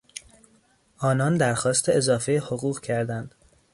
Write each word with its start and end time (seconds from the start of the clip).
آنان 0.97 1.37
درخواست 1.37 1.89
اضافه 1.89 2.39
حقوق 2.39 2.79
کردهاند. 2.79 3.35